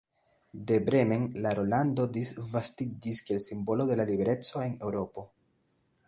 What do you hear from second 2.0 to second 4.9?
disvastiĝis kiel simbolo de la libereco en